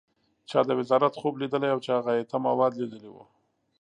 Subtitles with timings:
[0.49, 3.15] چا د وزارت خوب لیدلی او چا غایطه مواد لیدلي و.